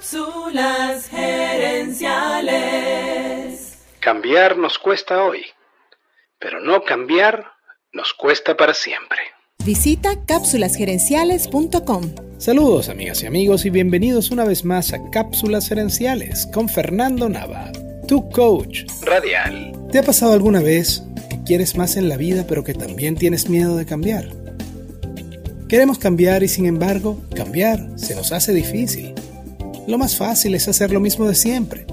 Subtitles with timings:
[0.00, 2.08] Cápsulas gerenciales.
[4.00, 5.42] Cambiar nos cuesta hoy,
[6.38, 7.44] pero no cambiar
[7.92, 9.18] nos cuesta para siempre.
[9.62, 12.14] Visita cápsulasgerenciales.com.
[12.38, 17.70] Saludos amigas y amigos y bienvenidos una vez más a Cápsulas Gerenciales con Fernando Nava,
[18.08, 19.70] tu coach radial.
[19.92, 23.50] ¿Te ha pasado alguna vez que quieres más en la vida pero que también tienes
[23.50, 24.30] miedo de cambiar?
[25.68, 29.14] Queremos cambiar y sin embargo, cambiar se nos hace difícil.
[29.90, 31.84] Lo más fácil es hacer lo mismo de siempre.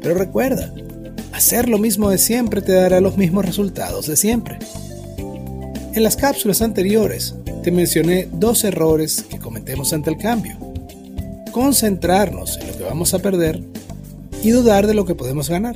[0.00, 0.72] Pero recuerda,
[1.32, 4.56] hacer lo mismo de siempre te dará los mismos resultados de siempre.
[5.18, 7.34] En las cápsulas anteriores
[7.64, 10.56] te mencioné dos errores que cometemos ante el cambio.
[11.50, 13.60] Concentrarnos en lo que vamos a perder
[14.44, 15.74] y dudar de lo que podemos ganar.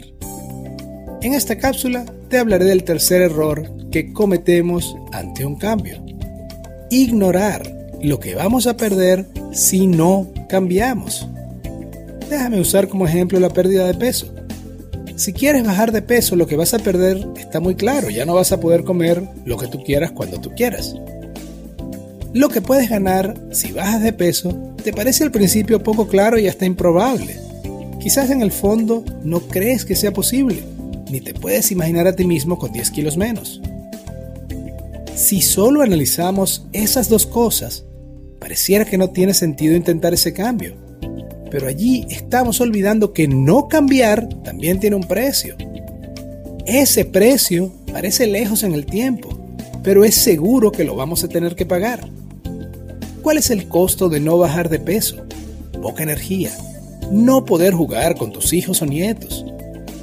[1.22, 6.06] En esta cápsula te hablaré del tercer error que cometemos ante un cambio.
[6.88, 11.28] Ignorar lo que vamos a perder si no cambiamos.
[12.28, 14.26] Déjame usar como ejemplo la pérdida de peso.
[15.16, 18.34] Si quieres bajar de peso, lo que vas a perder está muy claro, ya no
[18.34, 20.94] vas a poder comer lo que tú quieras cuando tú quieras.
[22.34, 26.46] Lo que puedes ganar si bajas de peso te parece al principio poco claro y
[26.46, 27.36] hasta improbable.
[27.98, 30.62] Quizás en el fondo no crees que sea posible,
[31.10, 33.60] ni te puedes imaginar a ti mismo con 10 kilos menos.
[35.16, 37.86] Si solo analizamos esas dos cosas,
[38.38, 40.87] pareciera que no tiene sentido intentar ese cambio
[41.50, 45.56] pero allí estamos olvidando que no cambiar también tiene un precio.
[46.66, 49.30] Ese precio parece lejos en el tiempo,
[49.82, 52.08] pero es seguro que lo vamos a tener que pagar.
[53.22, 55.16] ¿Cuál es el costo de no bajar de peso?
[55.82, 56.50] Poca energía,
[57.10, 59.44] no poder jugar con tus hijos o nietos,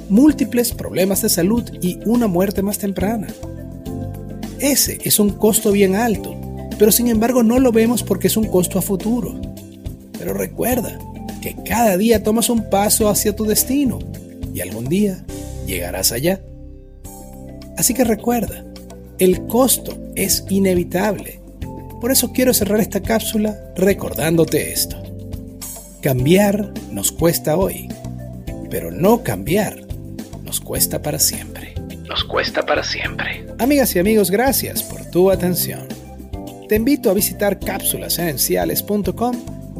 [0.08, 3.28] múltiples problemas de salud y una muerte más temprana.
[4.58, 6.34] Ese es un costo bien alto,
[6.78, 9.40] pero sin embargo no lo vemos porque es un costo a futuro.
[10.18, 10.98] Pero recuerda,
[11.46, 14.00] que cada día tomas un paso hacia tu destino
[14.52, 15.24] y algún día
[15.64, 16.40] llegarás allá.
[17.76, 18.64] Así que recuerda,
[19.20, 21.40] el costo es inevitable.
[22.00, 25.00] Por eso quiero cerrar esta cápsula recordándote esto.
[26.02, 27.86] Cambiar nos cuesta hoy,
[28.68, 29.86] pero no cambiar
[30.42, 31.74] nos cuesta para siempre.
[32.08, 33.46] Nos cuesta para siempre.
[33.60, 35.86] Amigas y amigos, gracias por tu atención.
[36.68, 39.55] Te invito a visitar cápsulasenenciales.com